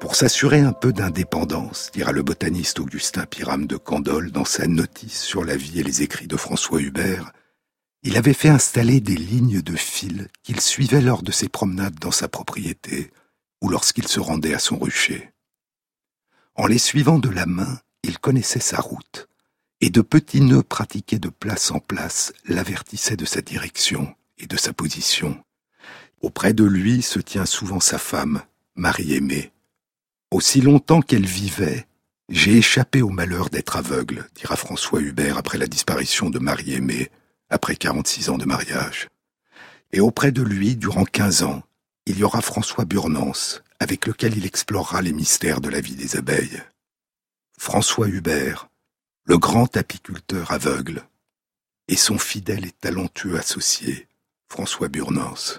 [0.00, 5.22] Pour s'assurer un peu d'indépendance, dira le botaniste Augustin Pyram de Candolle dans sa notice
[5.22, 7.32] sur la vie et les écrits de François Hubert,
[8.02, 12.10] il avait fait installer des lignes de fils qu'il suivait lors de ses promenades dans
[12.10, 13.10] sa propriété
[13.60, 15.32] ou lorsqu'il se rendait à son rucher.
[16.54, 19.28] En les suivant de la main, il connaissait sa route,
[19.82, 24.56] et de petits nœuds pratiqués de place en place l'avertissaient de sa direction et de
[24.56, 25.44] sa position.
[26.22, 28.42] Auprès de lui se tient souvent sa femme,
[28.76, 29.52] Marie aimée.
[30.30, 31.88] Aussi longtemps qu'elle vivait,
[32.28, 37.10] j'ai échappé au malheur d'être aveugle, dira François Hubert après la disparition de Marie aimée,
[37.48, 39.08] après 46 ans de mariage.
[39.92, 41.64] Et auprès de lui, durant 15 ans,
[42.06, 46.16] il y aura François Burnance, avec lequel il explorera les mystères de la vie des
[46.16, 46.62] abeilles.
[47.58, 48.68] François Hubert,
[49.24, 51.02] le grand apiculteur aveugle,
[51.88, 54.06] et son fidèle et talentueux associé,
[54.48, 55.58] François Burnance.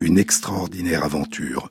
[0.00, 1.70] Une extraordinaire aventure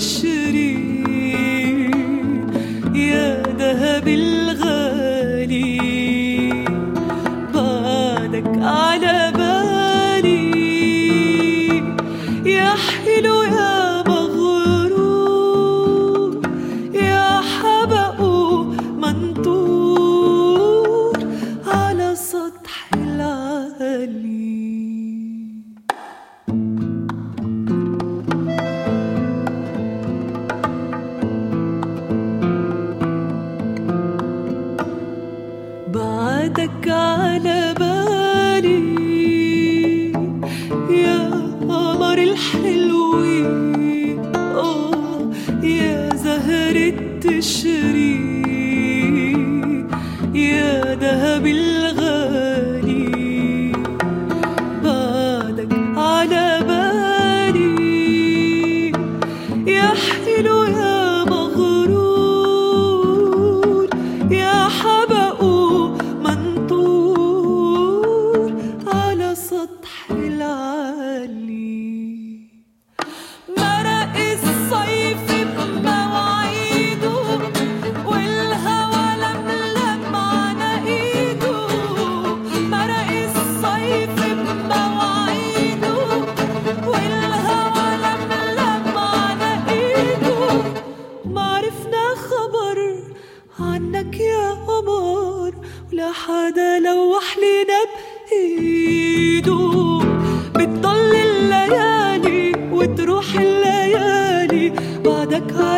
[0.00, 1.90] الشرير.
[2.94, 4.49] يا ذهب الله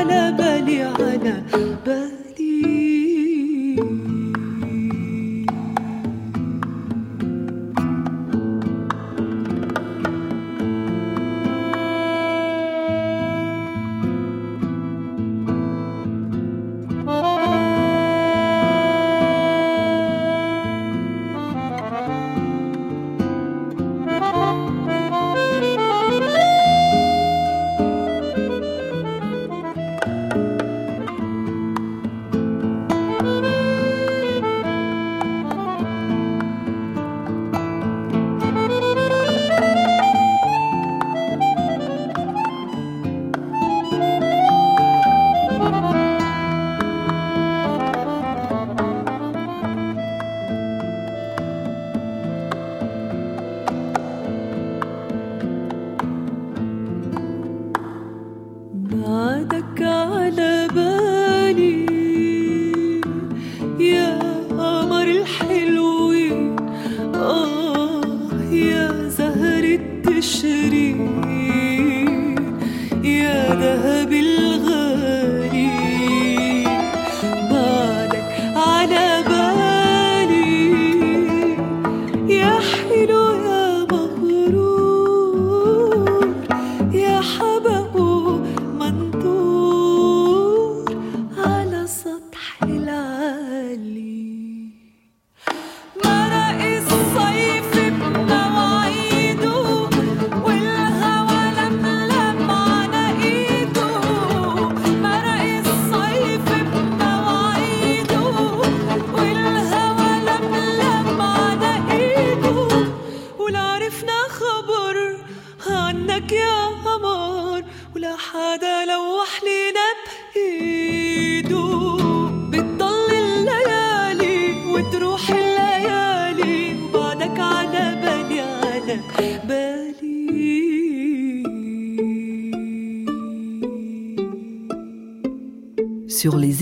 [0.02, 2.01] على بالي على بالي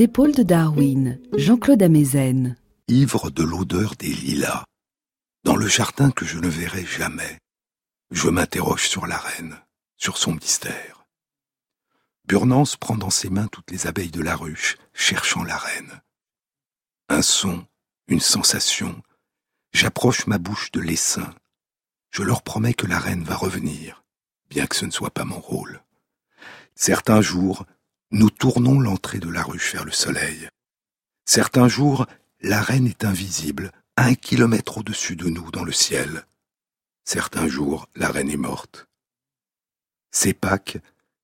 [0.01, 2.57] les épaules de Darwin, Jean-Claude Amezen.
[2.89, 4.65] ivre de l'odeur des lilas,
[5.45, 7.39] dans le jardin que je ne verrai jamais,
[8.11, 9.61] je m'interroge sur la reine,
[9.99, 11.05] sur son mystère.
[12.25, 16.01] Burnance prend dans ses mains toutes les abeilles de la ruche, cherchant la reine.
[17.11, 17.67] Un son,
[18.09, 19.03] une sensation,
[19.75, 21.35] j'approche ma bouche de l'essaim.
[22.11, 24.03] Je leur promets que la reine va revenir,
[24.49, 25.83] bien que ce ne soit pas mon rôle.
[26.75, 27.67] Certains jours,
[28.13, 30.49] nous tournons l'entrée de la ruche vers le soleil.
[31.25, 32.07] Certains jours,
[32.41, 36.27] la reine est invisible, un kilomètre au-dessus de nous dans le ciel.
[37.05, 38.87] Certains jours, la reine est morte.
[40.11, 40.79] C'est Pâques,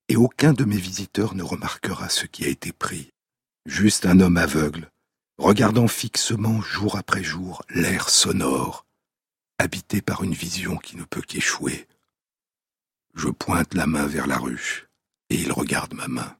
[0.07, 3.11] et aucun de mes visiteurs ne remarquera ce qui a été pris.
[3.65, 4.89] Juste un homme aveugle,
[5.37, 8.85] regardant fixement jour après jour l'air sonore,
[9.57, 11.85] habité par une vision qui ne peut qu'échouer.
[13.13, 14.87] Je pointe la main vers la ruche,
[15.29, 16.36] et il regarde ma main.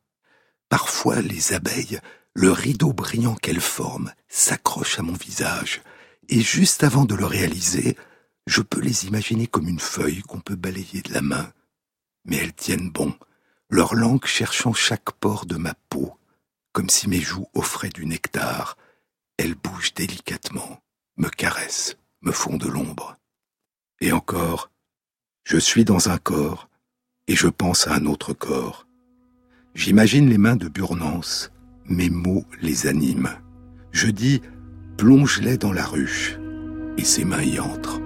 [0.70, 2.00] Parfois les abeilles
[2.34, 5.82] le rideau brillant qu'elles forment s'accroche à mon visage,
[6.30, 7.98] et juste avant de le réaliser,
[8.46, 11.52] je peux les imaginer comme une feuille qu'on peut balayer de la main.
[12.26, 13.16] Mais elles tiennent bon,
[13.70, 16.18] leur langue cherchant chaque pore de ma peau,
[16.74, 18.78] comme si mes joues offraient du nectar.
[19.38, 20.80] Elles bougent délicatement,
[21.18, 23.16] me caressent, me font de l'ombre.
[24.00, 24.70] Et encore,
[25.44, 26.70] je suis dans un corps,
[27.28, 28.87] et je pense à un autre corps.
[29.78, 31.52] J'imagine les mains de Burnance,
[31.88, 33.30] mes mots les animent.
[33.92, 34.42] Je dis
[34.98, 36.40] plonge-les dans la ruche,
[36.98, 38.02] et ses mains y entrent.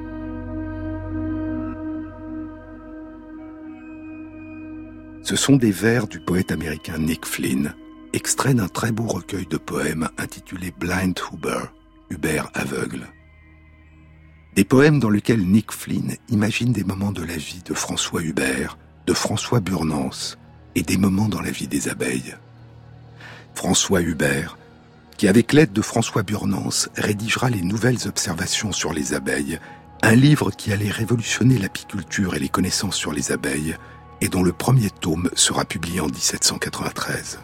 [5.23, 7.73] Ce sont des vers du poète américain Nick Flynn,
[8.11, 11.71] extraits d'un très beau recueil de poèmes intitulé Blind Huber,
[12.09, 13.07] Hubert aveugle.
[14.55, 18.77] Des poèmes dans lesquels Nick Flynn imagine des moments de la vie de François Hubert,
[19.07, 20.37] de François Burnance,
[20.75, 22.35] et des moments dans la vie des abeilles.
[23.53, 24.57] François Hubert,
[25.17, 29.59] qui avec l'aide de François Burnance rédigera les nouvelles observations sur les abeilles,
[30.01, 33.75] un livre qui allait révolutionner l'apiculture et les connaissances sur les abeilles,
[34.21, 37.39] et dont le premier tome sera publié en 1793.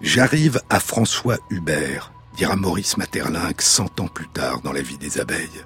[0.00, 5.18] J'arrive à François Hubert, dira Maurice Maeterlinck cent ans plus tard dans la vie des
[5.18, 5.64] abeilles.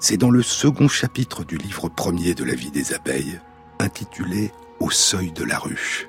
[0.00, 3.40] C'est dans le second chapitre du livre premier de la vie des abeilles,
[3.80, 6.08] intitulé Au seuil de la ruche.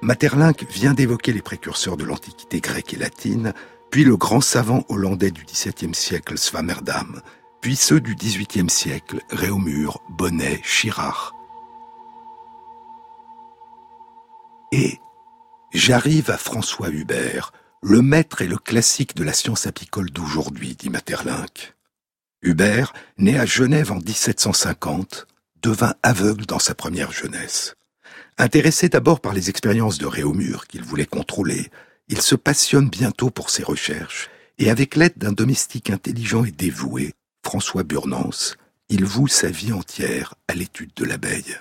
[0.00, 3.54] Maeterlinck vient d'évoquer les précurseurs de l'Antiquité grecque et latine,
[3.90, 7.22] puis le grand savant hollandais du XVIIe siècle Swammerdam,
[7.60, 11.34] puis ceux du XVIIIe siècle Réaumur, Bonnet, Chirard.
[14.72, 14.98] Et
[15.72, 17.52] j'arrive à François Hubert,
[17.82, 21.74] le maître et le classique de la science apicole d'aujourd'hui, dit Maeterlinck.
[22.42, 25.26] Hubert, né à Genève en 1750,
[25.64, 27.74] devint aveugle dans sa première jeunesse.
[28.36, 31.70] Intéressé d'abord par les expériences de Réaumur qu'il voulait contrôler,
[32.08, 37.14] il se passionne bientôt pour ses recherches, et avec l'aide d'un domestique intelligent et dévoué,
[37.42, 38.58] François Burnance,
[38.90, 41.56] il voue sa vie entière à l'étude de l'abeille.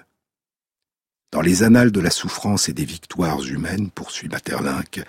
[1.31, 5.01] Dans les annales de la souffrance et des victoires humaines, poursuit Maeterlinck,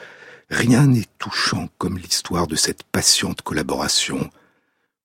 [0.51, 4.31] rien n'est touchant comme l'histoire de cette patiente collaboration,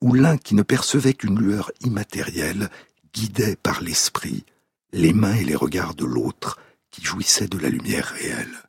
[0.02, 2.70] où l'un qui ne percevait qu'une lueur immatérielle
[3.14, 4.44] guidait par l'esprit
[4.92, 6.60] les mains et les regards de l'autre
[6.92, 8.64] qui jouissait de la lumière réelle,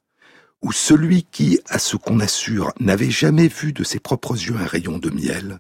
[0.63, 4.67] où celui qui, à ce qu'on assure, n'avait jamais vu de ses propres yeux un
[4.67, 5.59] rayon de miel,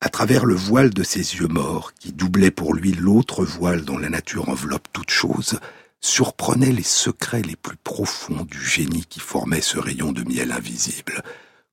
[0.00, 3.96] à travers le voile de ses yeux morts, qui doublait pour lui l'autre voile dont
[3.96, 5.58] la nature enveloppe toute chose,
[6.00, 11.22] surprenait les secrets les plus profonds du génie qui formait ce rayon de miel invisible,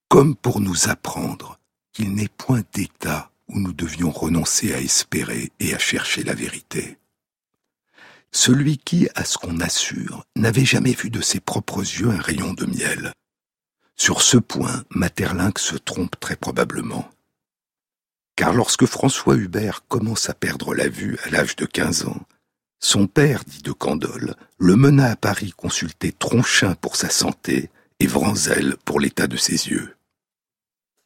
[0.08, 1.60] comme pour nous apprendre
[1.92, 6.98] qu'il n'est point d'état où nous devions renoncer à espérer et à chercher la vérité.
[8.32, 12.54] Celui qui, à ce qu'on assure, n'avait jamais vu de ses propres yeux un rayon
[12.54, 13.14] de miel.
[13.96, 17.08] Sur ce point, Materlinck se trompe très probablement.
[18.36, 22.26] Car lorsque François Hubert commence à perdre la vue à l'âge de 15 ans,
[22.80, 27.70] son père, dit de Candolle, le mena à Paris consulter Tronchin pour sa santé
[28.00, 29.96] et Vranzel pour l'état de ses yeux.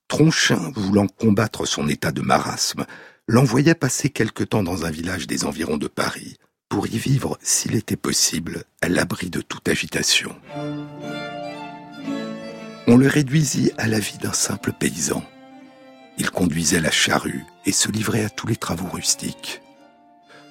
[0.08, 2.86] Tronchin, voulant combattre son état de marasme,
[3.28, 6.38] l'envoya passer quelque temps dans un village des environs de Paris,
[6.70, 10.34] pour y vivre, s'il était possible, à l'abri de toute agitation.
[12.88, 15.24] On le réduisit à la vie d'un simple paysan.
[16.18, 19.62] Il conduisait la charrue et se livrait à tous les travaux rustiques.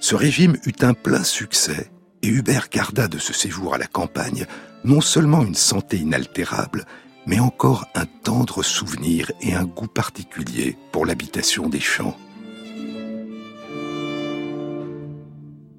[0.00, 1.90] Ce régime eut un plein succès
[2.22, 4.46] et Hubert garda de ce séjour à la campagne
[4.84, 6.84] non seulement une santé inaltérable,
[7.26, 12.16] mais encore un tendre souvenir et un goût particulier pour l'habitation des champs.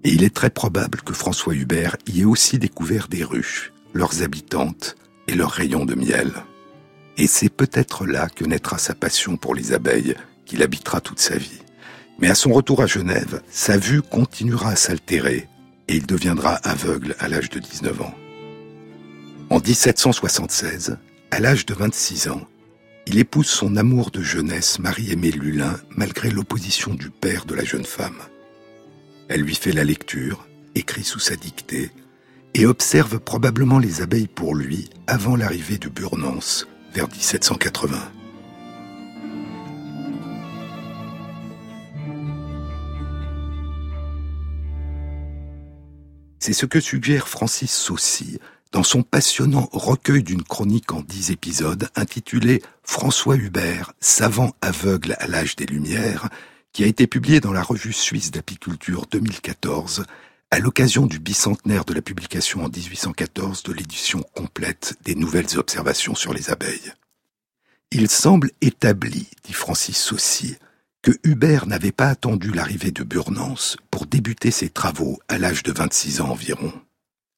[0.03, 4.21] Et il est très probable que François Hubert y ait aussi découvert des ruches, leurs
[4.21, 4.95] habitantes
[5.27, 6.31] et leurs rayons de miel.
[7.17, 11.35] Et c'est peut-être là que naîtra sa passion pour les abeilles, qu'il habitera toute sa
[11.35, 11.61] vie.
[12.19, 15.47] Mais à son retour à Genève, sa vue continuera à s'altérer
[15.87, 18.13] et il deviendra aveugle à l'âge de 19 ans.
[19.49, 20.97] En 1776,
[21.31, 22.47] à l'âge de 26 ans,
[23.05, 27.85] il épouse son amour de jeunesse, Marie-Aimée Lulin, malgré l'opposition du père de la jeune
[27.85, 28.21] femme.
[29.29, 31.91] Elle lui fait la lecture, écrit sous sa dictée,
[32.53, 37.97] et observe probablement les abeilles pour lui avant l'arrivée de Burnance, vers 1780.
[46.39, 48.39] C'est ce que suggère Francis Saucy
[48.71, 55.27] dans son passionnant recueil d'une chronique en dix épisodes intitulé François Hubert, savant aveugle à
[55.27, 56.29] l'âge des Lumières,
[56.73, 60.05] qui a été publié dans la revue suisse d'apiculture 2014
[60.51, 66.15] à l'occasion du bicentenaire de la publication en 1814 de l'édition complète des nouvelles observations
[66.15, 66.93] sur les abeilles.
[67.91, 70.57] Il semble établi, dit Francis Saucy,
[71.01, 75.71] que Hubert n'avait pas attendu l'arrivée de Burnance pour débuter ses travaux à l'âge de
[75.71, 76.73] 26 ans environ.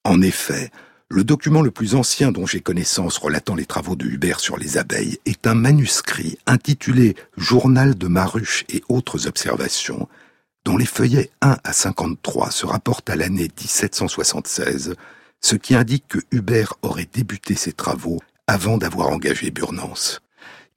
[0.04, 0.70] En effet,
[1.12, 4.78] le document le plus ancien dont j'ai connaissance relatant les travaux de Hubert sur les
[4.78, 10.08] abeilles est un manuscrit intitulé Journal de Maruche et autres observations,
[10.64, 14.94] dont les feuillets 1 à 53 se rapportent à l'année 1776,
[15.40, 20.20] ce qui indique que Hubert aurait débuté ses travaux avant d'avoir engagé Burnance.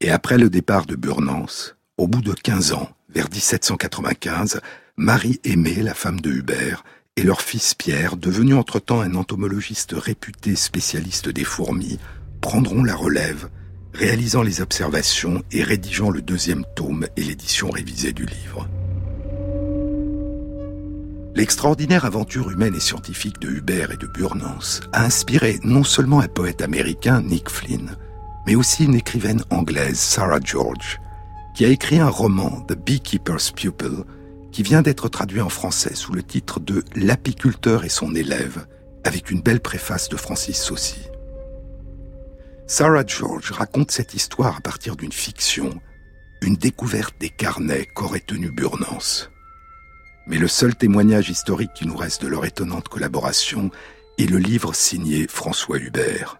[0.02, 4.62] Et après le départ de Burnance, au bout de 15 ans, vers 1795,
[4.98, 6.84] Marie Aimée, la femme de Hubert,
[7.16, 12.00] et leur fils Pierre, devenu entre-temps un entomologiste réputé spécialiste des fourmis,
[12.42, 13.50] prendront la relève,
[13.94, 18.68] réalisant les observations et rédigeant le deuxième tome et l'édition révisée du livre.
[21.36, 26.28] L'extraordinaire aventure humaine et scientifique de Hubert et de Burnance a inspiré non seulement un
[26.28, 27.96] poète américain, Nick Flynn,
[28.48, 31.00] mais aussi une écrivaine anglaise, Sarah George,
[31.56, 34.04] qui a écrit un roman, The Beekeeper's Pupil,
[34.54, 38.68] qui vient d'être traduit en français sous le titre de L'apiculteur et son élève,
[39.04, 41.10] avec une belle préface de Francis Saucy.
[42.68, 45.82] Sarah George raconte cette histoire à partir d'une fiction,
[46.42, 49.32] une découverte des carnets qu'aurait tenu Burnance.
[50.28, 53.72] Mais le seul témoignage historique qui nous reste de leur étonnante collaboration
[54.20, 56.38] est le livre signé François Hubert.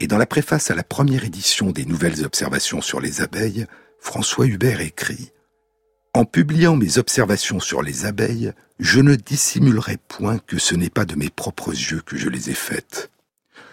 [0.00, 3.66] Et dans la préface à la première édition des Nouvelles Observations sur les abeilles,
[3.98, 5.32] François Hubert écrit
[6.14, 11.04] en publiant mes observations sur les abeilles, je ne dissimulerai point que ce n'est pas
[11.04, 13.10] de mes propres yeux que je les ai faites.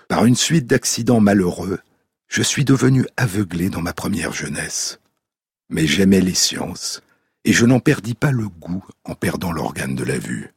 [0.07, 1.79] Par une suite d'accidents malheureux,
[2.27, 4.99] je suis devenu aveuglé dans ma première jeunesse.
[5.69, 7.01] Mais j'aimais les sciences,
[7.45, 10.51] et je n'en perdis pas le goût en perdant l'organe de la vue.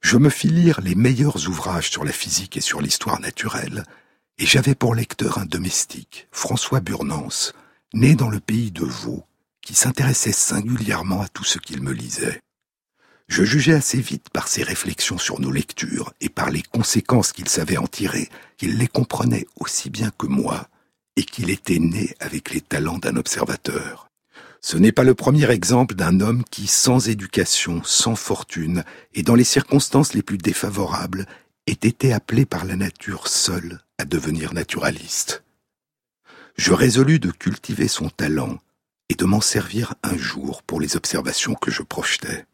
[0.00, 3.84] Je me fis lire les meilleurs ouvrages sur la physique et sur l'histoire naturelle,
[4.38, 7.52] et j'avais pour lecteur un domestique, François Burnance,
[7.94, 9.24] né dans le pays de Vaud,
[9.64, 12.40] qui s'intéressait singulièrement à tout ce qu'il me lisait.
[13.26, 17.48] Je jugeais assez vite par ses réflexions sur nos lectures et par les conséquences qu'il
[17.48, 20.68] savait en tirer qu'il les comprenait aussi bien que moi
[21.16, 24.08] et qu'il était né avec les talents d'un observateur.
[24.60, 28.84] Ce n'est pas le premier exemple d'un homme qui, sans éducation, sans fortune
[29.14, 31.26] et dans les circonstances les plus défavorables,
[31.66, 35.44] ait été appelé par la nature seule à devenir naturaliste.
[36.56, 38.58] Je résolus de cultiver son talent
[39.08, 42.46] et de m'en servir un jour pour les observations que je projetais.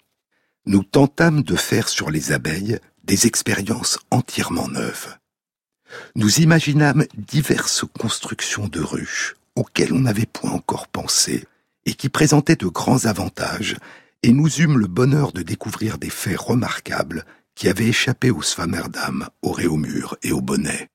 [0.67, 5.17] Nous tentâmes de faire sur les abeilles des expériences entièrement neuves.
[6.15, 11.45] Nous imaginâmes diverses constructions de ruches auxquelles on n'avait point encore pensé
[11.87, 13.77] et qui présentaient de grands avantages,
[14.23, 17.25] et nous eûmes le bonheur de découvrir des faits remarquables
[17.55, 20.89] qui avaient échappé au Swammerdam, au Réaumur et au Bonnet.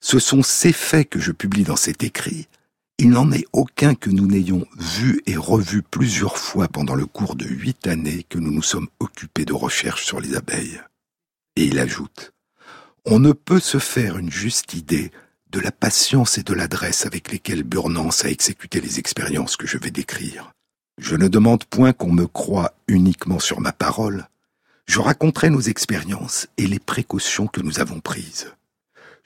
[0.00, 2.48] Ce sont ces faits que je publie dans cet écrit.
[2.98, 7.36] Il n'en est aucun que nous n'ayons vu et revu plusieurs fois pendant le cours
[7.36, 10.80] de huit années que nous nous sommes occupés de recherches sur les abeilles.
[11.56, 12.32] Et il ajoute,
[13.04, 15.10] On ne peut se faire une juste idée
[15.50, 19.76] de la patience et de l'adresse avec lesquelles Burnance a exécuté les expériences que je
[19.76, 20.52] vais décrire.
[20.96, 24.26] Je ne demande point qu'on me croie uniquement sur ma parole.
[24.86, 28.54] Je raconterai nos expériences et les précautions que nous avons prises.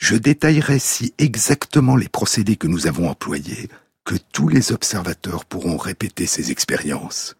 [0.00, 3.68] Je détaillerai si exactement les procédés que nous avons employés
[4.06, 7.36] que tous les observateurs pourront répéter ces expériences.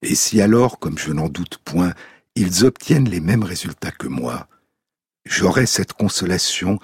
[0.00, 1.92] Et si alors, comme je n'en doute point,
[2.36, 4.46] ils obtiennent les mêmes résultats que moi,
[5.26, 6.78] j'aurai cette consolation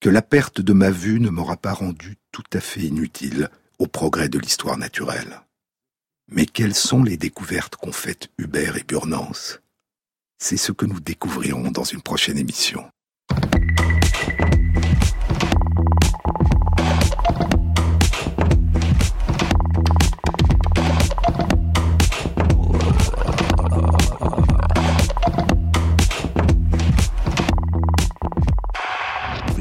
[0.00, 3.86] que la perte de ma vue ne m'aura pas rendu tout à fait inutile au
[3.86, 5.42] progrès de l'histoire naturelle.
[6.28, 9.60] Mais quelles sont les découvertes qu'ont faites Hubert et Burnance?
[10.38, 12.90] C'est ce que nous découvrirons dans une prochaine émission.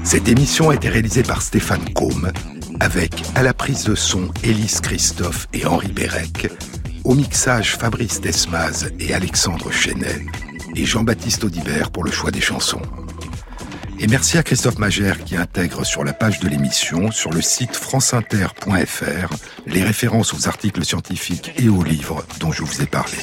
[0.10, 2.32] Cette émission a été réalisée par Stéphane Combe,
[2.80, 6.52] avec à la prise de son Élise Christophe et Henri Bérec,
[7.04, 10.26] au mixage Fabrice Desmaz et Alexandre Chenet,
[10.76, 12.82] et Jean-Baptiste Audibert pour le choix des chansons.
[14.00, 17.76] Et merci à Christophe Magère qui intègre sur la page de l'émission, sur le site
[17.76, 19.30] franceinter.fr,
[19.68, 23.20] les références aux articles scientifiques et aux livres dont je vous ai parlé.